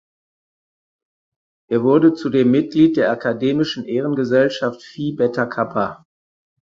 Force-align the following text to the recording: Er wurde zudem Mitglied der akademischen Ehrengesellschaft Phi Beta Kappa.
Er 1.67 1.83
wurde 1.83 2.15
zudem 2.15 2.49
Mitglied 2.49 2.97
der 2.97 3.11
akademischen 3.11 3.85
Ehrengesellschaft 3.85 4.81
Phi 4.81 5.11
Beta 5.11 5.45
Kappa. 5.45 6.07